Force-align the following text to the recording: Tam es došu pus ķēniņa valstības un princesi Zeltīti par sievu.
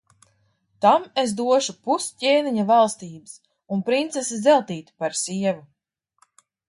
Tam 0.85 1.03
es 1.23 1.33
došu 1.41 1.75
pus 1.89 2.07
ķēniņa 2.23 2.65
valstības 2.71 3.35
un 3.77 3.85
princesi 3.91 4.41
Zeltīti 4.47 4.97
par 5.05 5.19
sievu. 5.21 5.63